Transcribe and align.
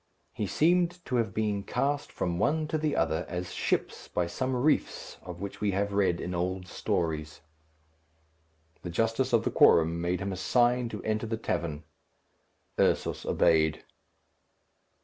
He 0.33 0.47
seemed 0.47 1.05
to 1.05 1.17
have 1.17 1.31
been 1.31 1.61
cast 1.61 2.11
from 2.11 2.39
one 2.39 2.67
to 2.69 2.79
the 2.79 2.95
other, 2.95 3.23
as 3.29 3.51
ships 3.51 4.07
by 4.07 4.25
some 4.25 4.55
reefs 4.55 5.19
of 5.21 5.39
which 5.41 5.61
we 5.61 5.69
have 5.73 5.93
read 5.93 6.19
in 6.19 6.33
old 6.33 6.67
stories. 6.67 7.41
The 8.81 8.89
justice 8.89 9.31
of 9.31 9.43
the 9.43 9.51
quorum 9.51 10.01
made 10.01 10.19
him 10.19 10.33
a 10.33 10.37
sign 10.37 10.89
to 10.89 11.03
enter 11.03 11.27
the 11.27 11.37
tavern. 11.37 11.83
Ursus 12.79 13.27
obeyed. 13.27 13.83